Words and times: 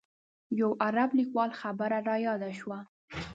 یو 0.59 0.69
عرب 0.85 1.09
لیکوال 1.17 1.49
خبره 1.61 1.99
رایاده 2.09 2.51
شوه. 2.59 2.79